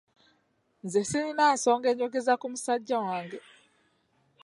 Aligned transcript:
Nze 0.83 1.01
sirina 1.09 1.45
nsonga 1.55 1.87
enjogeza 1.91 2.33
ku 2.41 2.45
musajja 2.51 2.97
wange. 3.05 3.39